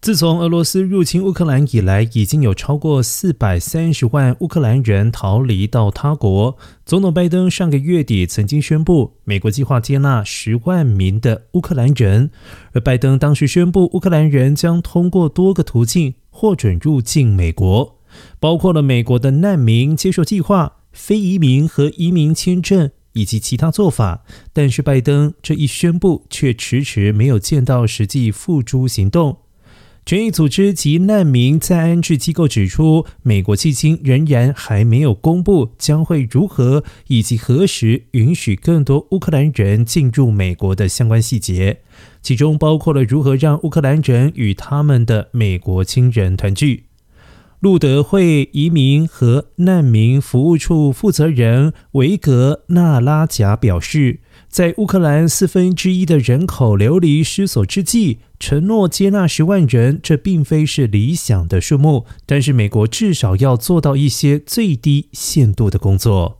[0.00, 6.56] 自从俄罗斯入侵乌克兰以来，已经有超过四百三十万乌克兰人逃离到他国。
[6.86, 12.30] 总统拜登上个月底曾经宣布，美国计划接纳十万名的乌克兰人。
[12.72, 17.98] 而拜登当时宣布，乌克兰人将通过多个途径获准入境美国，
[18.38, 24.24] 包括了美国的难民接受计划、非移民和移民签证以及其他做法。
[24.54, 29.36] 但是，拜登这一宣布却迟迟没有见到实际付诸行动。
[30.10, 41.82] 权益组织及难民在安置机构指出，美国迄今仍然还没有公布将会如何以及何时允许更多乌克兰人进入美国的相关细节，
[42.20, 46.89] 其中包括了如何让乌克兰人与他们的美国亲人团聚。
[47.60, 66.39] 路德会移民和难民服务处负责人维格纳拉贾表示，在乌克兰四分之一的人口流离失所之际，承诺接纳十万人，这并非是理想的数目，但是美国至少要做到一些最低限度的工作。